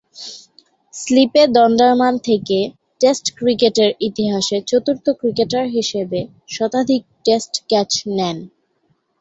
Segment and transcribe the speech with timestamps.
[0.93, 2.57] স্লিপে দণ্ডায়মান থেকে
[3.01, 6.19] টেস্ট ক্রিকেটের ইতিহাসে চতুর্থ ক্রিকেটার হিসেবে
[6.47, 8.37] শতাধিক টেস্ট ক্যাচ নেন।